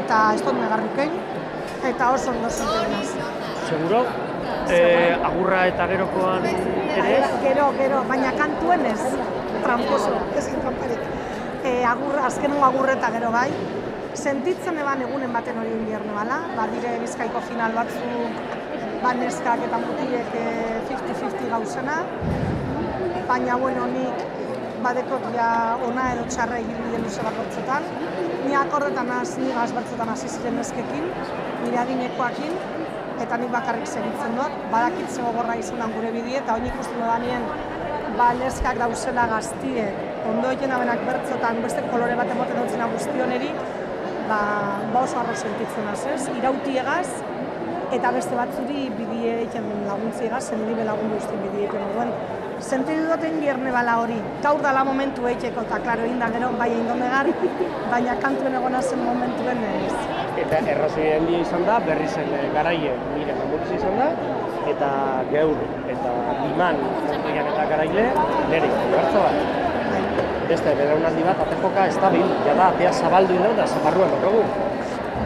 [0.00, 1.14] eta ez dut negarrikein,
[1.92, 3.14] eta oso ondo sentidu naz.
[3.70, 4.02] Seguro,
[4.74, 7.16] eh, agurra eta gerokoan ere,
[7.46, 9.00] Gero, gero, baina kantuen ez,
[9.62, 11.11] tramposo, ez tramparik.
[11.62, 13.48] E, agur, azkenengo agurre eta gero bai,
[14.18, 18.40] sentitzen eban egunen baten hori inbierne bala, badire bizkaiko final batzuk,
[19.02, 22.00] ba neskak eta mutilek eh, 50-50 gauzena,
[23.30, 24.26] baina bueno, nik
[24.82, 25.48] badekot ja
[25.86, 27.86] ona edo txarra egin luze bat bertzotan.
[28.42, 31.06] Ni akordetan hasi, ni gaz bertzotan hasi ziren neskekin,
[31.62, 32.56] nire adinekoakin,
[33.22, 36.98] eta nik bakarrik segitzen dut, badakit ze gogorra izan da gure bidie, eta oin ikusten
[36.98, 37.46] dodanien,
[38.18, 39.86] ba, neskak dauzela gaztie,
[40.28, 43.50] ondo egin abenak bertzotan, beste kolore bat emoten dutzena guztioneri,
[44.28, 44.40] ba,
[44.92, 46.22] ba oso arro sentitzen az, ez?
[46.38, 47.08] Irautiegaz,
[47.92, 52.14] eta beste batzuri bidie egiten laguntziegaz, zen nire lagundu guztien bidie egiten duen.
[52.62, 56.70] Sentidu duten bierne bala hori, gaur dala momentu eiteko, eta klaro egin da gero, bai
[56.70, 57.32] negar,
[57.90, 59.96] baina kantuen egona zen momentuen ez.
[60.42, 64.08] eta errazoi handia izan da, berri zen eh, garaie nire mamuritza izan da,
[64.72, 64.88] eta
[65.30, 65.58] geur
[65.90, 66.14] eta
[67.10, 68.06] kantoian eta garaile
[68.50, 69.61] nire bertza bat.
[70.48, 74.42] Beste belaunaldi bat atejoka ez da bil, jada atea zabaldu ino da zabarruan horregu.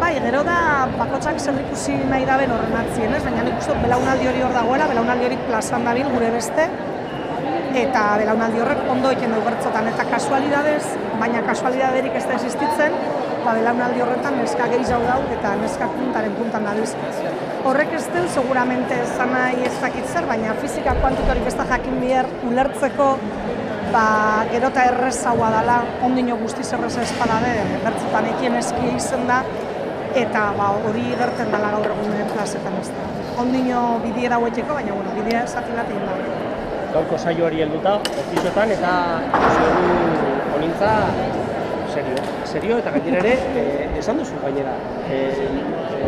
[0.00, 0.56] Bai, gero da
[0.98, 3.22] bakotsak zer ikusi nahi daben horren atzien, ez?
[3.24, 6.66] Baina nik uste belaunaldi hori hor dagoela, belaunaldi hori plazan dabil gure beste,
[7.82, 10.82] eta belaunaldi horrek ondo egiten du bertzotan, eta kasualidadez,
[11.22, 13.00] baina kasualidaderik ez da existitzen,
[13.46, 16.92] ba, belaunaldi horretan neska gehi jau dau, eta neska puntaren puntan dabiz.
[17.66, 22.02] Horrek ez du, seguramente esan nahi ez dakit zer, baina fizika kuantikorik ez da jakin
[22.04, 23.14] behar ulertzeko,
[23.96, 27.52] ba, gero eta errezaua dela, ondino guztiz erreza espada be,
[27.84, 29.40] bertzotan ekien eski izen da,
[30.22, 33.06] eta ba, hori gerten dela gaur egun plazetan ez da.
[33.40, 36.18] Ondino bidie daueteko, baina bueno, bidea zati bat egin da.
[36.96, 38.92] Gaurko saioari helduta, ofizotan eta
[39.56, 39.72] zeu
[40.56, 40.92] honintza
[41.96, 42.22] serio.
[42.52, 44.76] Serio eta gainera ere, e, esan duzu gainera,
[45.12, 45.18] e,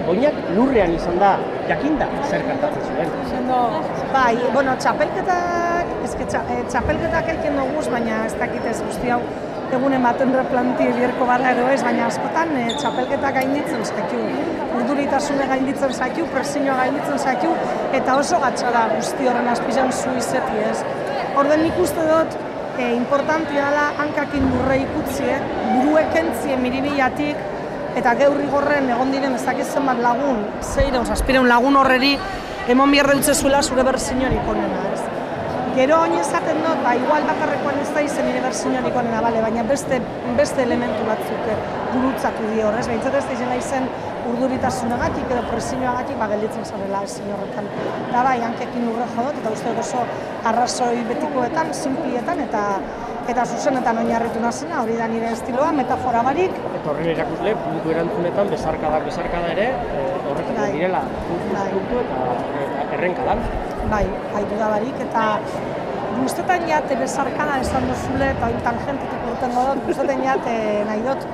[0.09, 1.35] oinak lurrean izan da,
[1.68, 3.12] jakinda zer kantatzen zuen.
[3.33, 3.59] Sendo,
[4.14, 5.78] bai, bueno, txapelketak,
[6.09, 9.21] eske txa, e, txapelketak eiken duguz, baina ez dakit ez guzti hau
[9.77, 14.23] egunen baten replanti bierko bada edo ez, baina askotan e, txapelketak gainditzen zakiu.
[14.79, 17.53] Urduritasune gainditzen zakiu, presioa gainditzen zakiu,
[17.99, 20.79] eta oso gatsa da guzti horren azpizan zu izeti ez.
[21.38, 22.38] Orden nik uste dut,
[22.79, 25.37] e, importantia dela hankakin lurre ikutzie,
[25.75, 27.47] buruek entzie miribilatik,
[27.99, 32.14] eta geurri gorren egon diren ez dakit zenbat lagun, zeireun, zazpireun lagun horreri,
[32.73, 34.98] emon bierre utze zuela zure bersiñorik onena.
[35.79, 39.62] Gero oin esaten dut, ba, igual bakarrekoan ez da izen nire bersiñorik onena, bale, baina
[39.69, 40.01] beste,
[40.35, 41.55] beste elementu batzuk eh,
[41.93, 43.87] gurutzatu di horrez, behintzat ez da izena izen
[44.33, 47.71] urduritasunagatik edo presioagatik ba, gelditzen zarela ezin horretan.
[48.11, 50.03] Da bai, hankekin urre jodot, eta uste dut oso
[50.51, 52.64] arrazoi betikoetan, simplietan, eta
[53.29, 58.51] eta zuzenetan oinarritu nazena, hori da nire estiloa, metafora barik, Eta horren erakusle, puntu erantzunetan,
[58.57, 60.71] bezarkadak bezarkada ere, e, horretan Bai.
[60.75, 61.73] direla, puntu Bai.
[61.79, 63.68] puntu eta errenkadan.
[63.91, 64.69] Bai, haitu da
[65.07, 65.25] eta
[66.19, 70.55] guztetan jate bezarkada esan duzule, eta hori tangentetik urtengo dut, guztetan jate
[70.88, 71.27] nahi dut,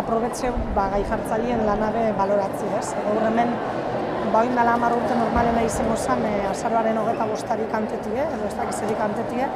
[0.00, 2.86] aprobetxe ba, gai jartzaileen lanabe baloratzi, ez?
[3.06, 3.54] Gaur hemen,
[4.32, 8.54] ba, oin dela hamar urte normalena izango zen, e, azaroaren hogeta bostari kantetie, edo ez
[8.58, 9.48] dakizeri kantetie,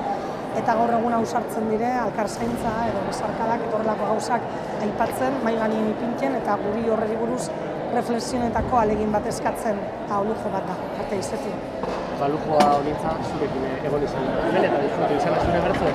[0.61, 4.49] eta gaur egun ausartzen dire, alkarzaintza edo bezarkadak, eta horrelako gauzak
[4.87, 7.45] aipatzen, mai ganien ipintzen, eta guri horreri buruz
[7.93, 12.02] reflexionetako alegin bat eskatzen, eta olujo bat da, arte izetik.
[12.23, 14.27] Balujoa honintza zurekin eh, egon izan.
[14.47, 15.89] Hemen eta disfrutu izan zure bertzu,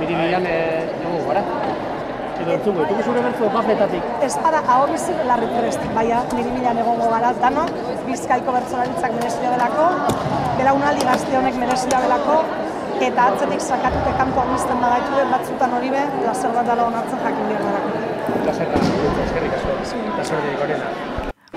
[0.00, 1.42] miribilan egongo gara.
[2.40, 4.10] Edo entzungo, ditugu zure bertzu bafletatik.
[4.26, 7.72] Ez bada, hau bizi larri prest, baina niri milan egongo gara, danok,
[8.08, 9.86] bizkaiko bertsolaritzak merezia delako,
[10.58, 12.36] belaunaldi gazte honek merezia delako,
[13.08, 17.48] eta atzetik sakatute kanpo amizten da gaitu batzutan hori be, lazer bat dala onartzen jakin
[17.54, 18.04] behar delako.
[18.44, 18.84] Plazerra,
[19.24, 19.80] eskerrik asko.
[20.18, 20.92] Plazerrik onena.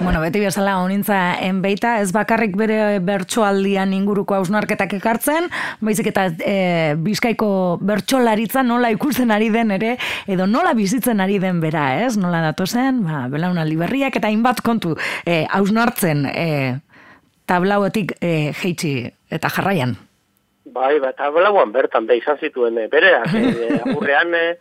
[0.04, 5.46] Bueno, beti bezala honintza enbeita, ez bakarrik bere bertsoaldian inguruko hausnarketak ekartzen,
[5.80, 6.56] baizik eta e,
[7.00, 7.48] bizkaiko
[7.80, 9.94] bertsolaritza nola ikusten ari den ere,
[10.28, 12.18] edo nola bizitzen ari den bera, ez?
[12.20, 16.48] Nola datozen, ba, belaunaldi berriak eta hainbat kontu e, hausnartzen e,
[17.48, 18.98] tablauetik e, jeitsi
[19.32, 19.96] eta jarraian.
[20.66, 24.52] Bai, ba, eta lauan bertan be izan zituen e, bereak, e, agurrean, e,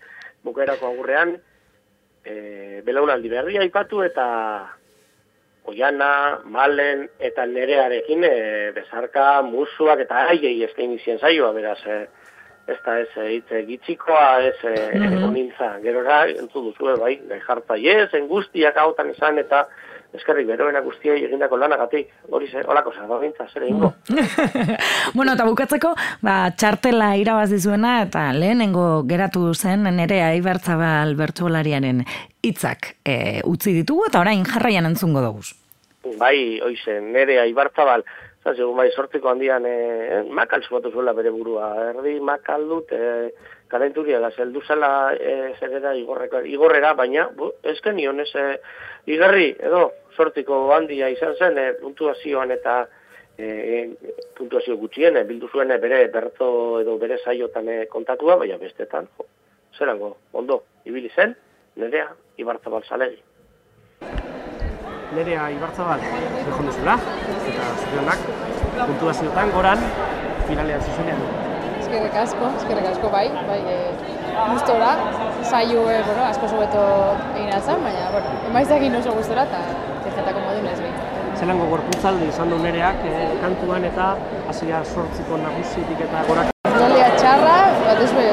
[0.46, 1.34] bukerako agurrean,
[2.22, 4.28] e, belaunaldi berria aipatu eta
[5.70, 8.32] Oiana, Malen eta Nerearekin e,
[8.74, 12.00] bezarka musuak eta aiei eskaini zien saioa, beraz, e,
[12.72, 15.24] ez da ez e, hitz e, gitxikoa, ez e, Mhm.
[15.28, 15.70] onintza.
[15.82, 19.66] Gerora, entzu duzu, bai, gai jartzailez, engustiak hautan esan eta
[20.12, 23.94] eskerrik beroena guztiei egindako lanagatik, hori ze, holako zer, gintza, zer egingo.
[25.14, 32.04] bueno, eta bukatzeko, ba, txartela irabazi zuena eta lehenengo geratu zen nere aibertzabal bertsolariaren
[32.42, 35.42] hitzak e, utzi ditugu eta orain jarraian entzungo dugu.
[36.18, 38.02] bai, oize, nere aibartzabal,
[38.42, 43.30] segun bai sortiko handian e, makal zumatu zuela bere burua, erdi makal dut, e,
[43.70, 48.48] kalenturia da, zeldu zela e, zerera igorreko, igorrera, baina, bu, ezken nion ez e,
[49.14, 49.84] igarri, edo,
[50.16, 52.80] sortiko handia izan zen, e, puntuazioan eta
[53.38, 53.86] e,
[54.36, 56.50] puntuazio gutxien, e, bildu zuen bere berto
[56.82, 59.30] edo bere saiotan kontatua, baina bestetan, jo,
[59.78, 61.38] zerango, ondo, ibili zen,
[61.76, 63.22] nerea, ibartzabal zalegi.
[65.12, 66.00] Nerea Ibarzabal,
[66.46, 66.94] behon duzula,
[67.50, 68.22] eta zorionak,
[68.78, 69.82] puntuaziotan goran,
[70.48, 71.20] finalean zuzenean.
[71.82, 73.76] Eskerrik asko, eskerrik asko bai, bai, e,
[74.54, 74.94] gustora,
[75.44, 76.84] saio, e, bueno, asko sobeto
[77.34, 79.60] egin altzan, baina, bueno, emaizakin oso gustora, eta
[80.06, 80.96] tirketako modun ez behin.
[81.42, 84.14] Zelango gorputzaldi izan du nereak e, kantuan eta
[84.48, 86.52] hasia sortziko nagusitik eta gorak.
[86.72, 88.28] Zaldia txarra, bat ez be,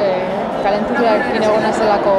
[0.65, 2.13] kalenturiak egon zelako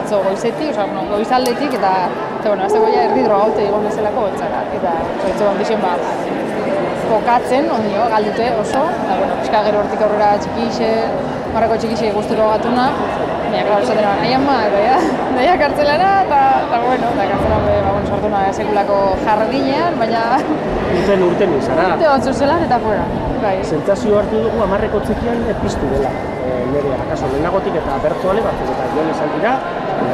[0.00, 1.92] atzo goizetik, oza, bueno, goizaldetik, eta,
[2.40, 5.94] eta bueno, azteko ja erdi drogaute egon zelako gotzara, eta zoitzo ondixen ba,
[7.08, 10.90] kokatzen, ondio, galdute oso, eta, bueno, pixka gero hortik aurrera txikixe,
[11.54, 15.00] marrako txikixe guzturo gatuna, baina, klaro, esaten nahi ama, eta ja,
[15.38, 20.24] nahiak kartzelara, eta, eta, bueno, eta kartzelan, ba, bueno, sartu nahi sekulako jardinean, baina,
[20.94, 21.88] Urten urten izara.
[21.96, 23.08] urte batzu zelan, eta fuera,
[23.42, 23.58] bai.
[23.66, 26.12] Sentsazio hartu dugu amarreko txikian piztu dela.
[26.72, 29.52] Nerea, akaso lehenagotik eta bertsoale batzuk eta joan izan dira,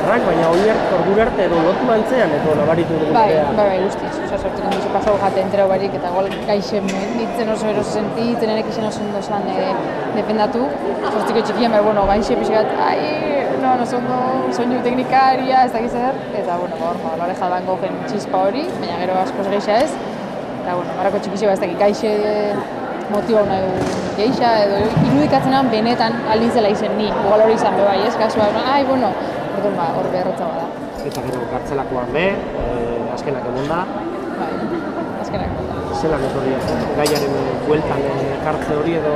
[0.00, 4.10] errak, baina oier ordura arte edo lotu antzean edo nabaritu dugu Bai, bai, bai, guztiz.
[4.26, 8.54] Osa, sortu kondu zu pasau jate entero barik, eta igual gaixen ditzen oso eroso sentitzen,
[8.56, 9.70] erek izan oso ondo zan e,
[10.16, 10.66] defendatu.
[11.12, 12.98] Sortiko txikian, bai, bueno, gaixe pixkat, ai,
[13.62, 14.20] no, no ondo
[14.56, 18.66] soinu teknikaria, ez dakiz zer, eta, bueno, ba, hor, ba, bareja dango gen txispa hori,
[18.82, 19.90] baina gero askoz geixa ez,
[20.60, 22.79] eta, bueno, barako txikixe, ba, ez dakit, gaixe
[23.14, 23.70] motiba nahi du
[24.18, 28.50] geixa, edo irudikatzenan benetan aldin zela izen ni, igual hori izan be bai, ez, kasua,
[28.74, 29.12] ai, bueno,
[29.56, 30.66] orduan, ba, hor beharretza bada.
[31.10, 32.68] Eta gero kartzelakoan be, e,
[33.14, 33.82] azkenak egon da,
[34.40, 34.52] Bai,
[35.20, 35.56] azkenak.
[36.00, 36.52] zelan etorri
[36.96, 39.14] gaiaren e, bueltan e, kartze hori edo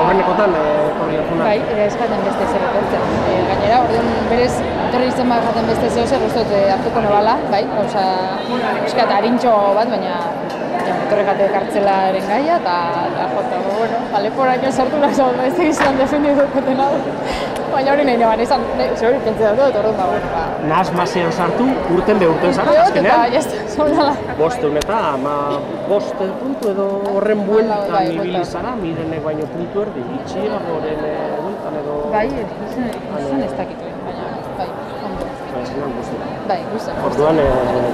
[0.00, 1.44] aurrenekotan e, etorri hartuna.
[1.50, 3.06] Bai, eskaten beste zer etortzen.
[3.32, 4.52] E, gainera, orduan berez,
[4.88, 8.04] etorri izan bat jaten beste zer, uste dut eh, hartuko nebala, bai, gauza,
[8.84, 10.18] eskat, harintxo bat, baina
[10.86, 12.74] ja, jate kartzelaren gaia, eta,
[13.10, 16.92] eta jota, bueno, aleporaino sartu nahi zaut, ez egizan defendidu dukoten hau.
[17.72, 21.66] Baina hori nahi neban, izan, hori pentsa dut, orduan, ba, bueno, ba, Naz masean sartu,
[21.94, 23.32] urten be urten zara, Beot, eta, azkenean.
[23.36, 24.14] jazta, zonala.
[24.38, 25.36] Bosteun eta ama
[25.90, 28.46] boste puntu edo horren bueltan bai, ibili bueltan.
[28.58, 31.98] zara, mirenek baino puntu erdi, itxiagoren e, bueltan edo...
[32.14, 34.70] Bai, izan, ez dakit, baina, bai,
[35.10, 35.28] ondo.
[35.56, 36.90] Bai, guztu.
[36.94, 37.04] Bai.
[37.10, 37.46] Orduan, e,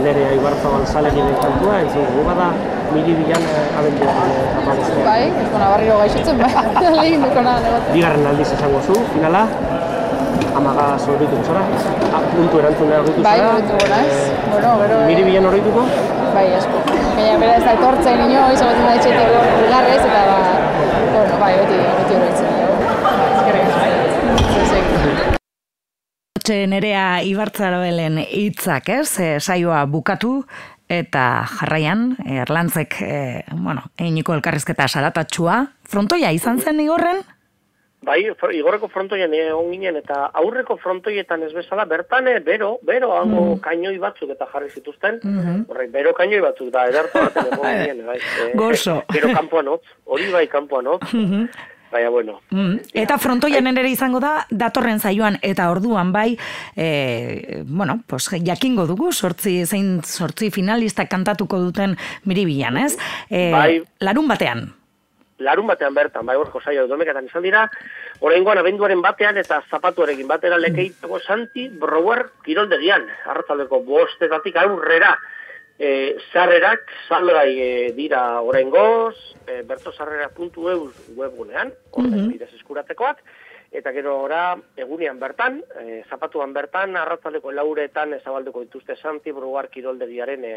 [0.04, 2.48] nere Aibarzabal zaleginen kantua, entzun dugu bada,
[2.94, 5.04] miri bilan e, abenduan e, amabostean.
[5.08, 6.52] Bai, ez bona barriro gaixotzen, bai,
[7.00, 7.86] lehin duko nahan.
[7.92, 9.42] Bigarren aldiz izango zu, finala,
[10.60, 11.62] amaga zorrituko zara,
[12.12, 13.52] a, puntu erantzunea horritu Bai, zara.
[13.52, 14.16] horrituko naiz.
[14.50, 15.00] Bueno, gero...
[15.12, 15.86] Miri bilan horrituko,
[16.32, 16.78] Bai, asko.
[17.16, 20.38] Baina bera ez da etortzen inoiz, egoten da etxetik hor bigarrez, eta ba,
[21.12, 22.48] bueno, bai, beti, beti horretzen.
[26.42, 29.10] Hortxe nerea ibartzarabelen hitzak, ez?
[29.22, 30.40] E, saioa bukatu
[30.92, 35.62] eta jarraian erlantzek, e, bueno, einiko elkarrizketa salatatxua.
[35.88, 37.22] Frontoia izan zen igorren?
[38.02, 43.12] Bai, fr- igorreko frontoian egon ginen eta aurreko frontoietan ez bezala, bertan eh, bero, bero
[43.14, 45.20] hango kainoi batzuk eta jarri zituzten,
[45.70, 48.16] horrek, bero kainoi batzuk da, edertu baten egon ginen, bai.
[48.42, 48.96] eh, Gozo.
[49.12, 51.12] Gero kanpoan hotz, hori bai kanpoan hotz,
[51.92, 52.40] baina bueno.
[52.50, 56.38] Mm, Eta frontoian ere izango da, datorren zaioan eta orduan bai,
[56.76, 62.96] e, bueno, pues, jakingo dugu, sortzi, zein sortzi finalistak kantatuko duten miribilan, ez?
[63.30, 63.82] E, Bai.
[64.00, 64.70] Larun batean.
[65.42, 67.64] larun batean bertan, bai horko saio domekatan izan dira,
[68.22, 75.16] oraingoan abenduaren batean eta zapatuarekin batera lekeiteko Santi Brouwer kiroldegian, arratzaldeko bostetatik aurrera,
[75.78, 83.22] e, sarrerak salgai e, dira oraingoz, e, bertosarrera.eus webgunean, horren bidez eskuratekoak,
[83.72, 90.44] eta gero ora egunean bertan, e, zapatuan bertan, arratzaldeko lauretan ezabalduko dituzte Santi Brouwer kiroldegiaren
[90.44, 90.54] e,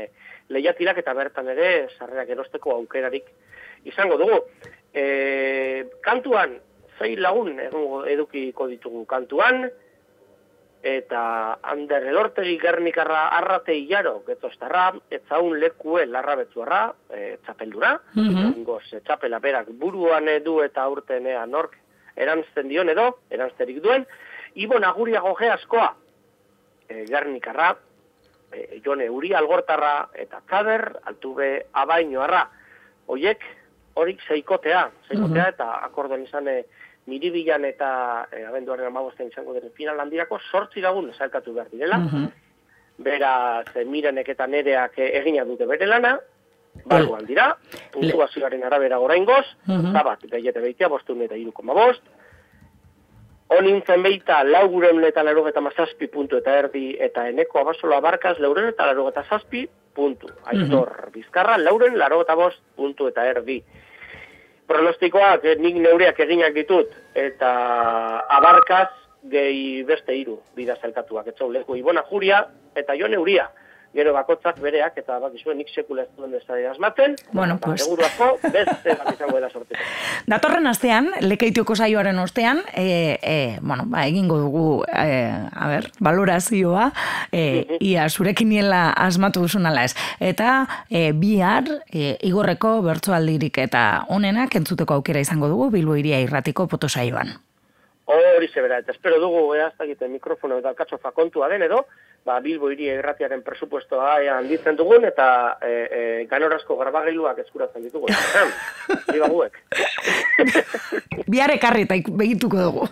[0.51, 3.31] lehiatilak eta bertan ere sarrerak erosteko aukerarik
[3.87, 4.41] izango dugu.
[4.93, 6.59] E, kantuan,
[6.99, 7.57] zei lagun
[8.07, 9.65] edukiko ditugu kantuan,
[10.85, 18.63] eta Ander Elortegi Gernikarra arrate hilaro getostarra, etzaun lekue larra betzuarra, e, txapeldura, Mhm.
[18.63, 21.73] goz, e, txapela berak buruan edu eta aurtenea nork
[22.15, 24.05] erantzten dion edo, erantzerik duen,
[24.55, 25.95] Ibon Aguriago ge askoa,
[26.87, 27.75] e, Gernikarra,
[28.51, 32.49] e, Jone Uri Algortarra eta Kader, Altube Abainoarra.
[33.07, 33.41] Hoiek,
[33.95, 36.47] horik seikotea, seikotea eta akordon izan
[37.05, 41.97] miribilan eta e, abenduaren amabosten izango den final handirako sortzi lagun salkatu behar direla.
[41.97, 42.27] Mhm.
[42.97, 46.19] Beraz, e, mirenek eta nereak e, egina dute bere lana,
[46.85, 47.55] barruan dira,
[47.91, 49.93] puntuazioaren arabera goraingoz, Mhm.
[49.93, 52.03] zabat, gehiete behitea, bostun eta iruko bost,
[53.47, 58.87] Onintzen beita lauguren eta larogeta mazazpi puntu eta erdi eta eneko abasola barkaz lauren eta
[58.87, 60.31] larogeta zazpi puntu.
[60.45, 63.59] Aitor bizkarra lauren larogeta bost puntu eta erdi.
[64.67, 67.51] Pronostikoak eh, nik neureak eginak ditut eta
[68.37, 68.89] abarkaz
[69.29, 71.27] gehi beste hiru bida zelkatuak.
[71.33, 73.49] Etzau leku ibona juria eta jo neuria.
[73.95, 77.15] Gero bakotzak bereak eta bakizuen nik sekula ez duen ez asmatzen.
[77.31, 77.83] Bueno, Ba, pues.
[77.83, 79.79] Seguru asko beste bat izango dela sorteko.
[80.33, 86.89] Datorren astean, lekeitioko saioaren ostean, e, e, bueno, ba, egingo dugu, e, a ber, valorazioa,
[87.31, 89.95] e, ia zurekin niela asmatu duzunala ez.
[90.19, 96.67] Eta e, bihar, e, igorreko bertsoaldirik eta onenak entzuteko aukera izango dugu, Bilbo iria irratiko
[96.67, 97.37] potosaioan.
[98.05, 101.85] Hori zebera, eta espero dugu, ez dakite mikrofono eta alkatzofa kontua den edo,
[102.25, 108.07] ba, Bilbo iria irratiaren presupuestoa ea handitzen dugun, eta e, e, ganorazko garbagailuak eskuratzen ditugu.
[109.07, 109.53] Hori baguek.
[111.29, 112.83] Bihar ekarri begituko dugu.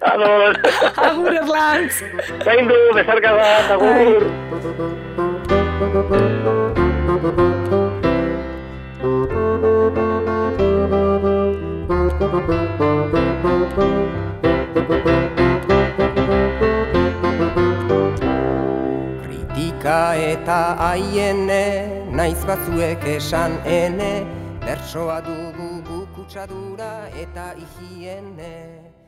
[0.00, 0.56] Ados!
[1.08, 2.02] Agur Erlantz!
[2.46, 4.22] Zaindu, bezarka bat, agur!
[19.88, 21.64] Kritika eta aiene,
[22.12, 24.20] naiz batzuek esan ene,
[24.60, 28.67] bersoa dugu guk kutsadura eta higiene.